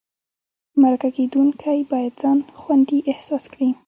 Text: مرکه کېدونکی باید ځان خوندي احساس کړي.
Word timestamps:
مرکه 0.81 1.09
کېدونکی 1.17 1.79
باید 1.91 2.13
ځان 2.21 2.37
خوندي 2.59 2.99
احساس 3.11 3.43
کړي. 3.53 3.69